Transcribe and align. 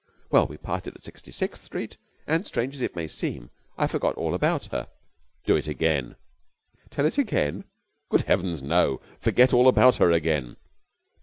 Well, 0.31 0.47
we 0.47 0.57
parted 0.57 0.95
at 0.95 1.03
Sixty 1.03 1.29
sixth 1.29 1.63
Street, 1.65 1.97
and, 2.25 2.43
strange 2.43 2.73
as 2.73 2.81
it 2.81 2.95
may 2.95 3.07
seem, 3.07 3.51
I 3.77 3.85
forgot 3.85 4.15
all 4.15 4.33
about 4.33 4.65
her." 4.71 4.89
"Do 5.45 5.55
it 5.55 5.67
again!" 5.67 6.15
"Tell 6.89 7.05
it 7.05 7.19
again?" 7.19 7.65
"Good 8.09 8.21
heavens, 8.21 8.63
no! 8.63 8.99
Forget 9.19 9.53
all 9.53 9.67
about 9.67 9.97
her 9.97 10.09
again." 10.09 10.55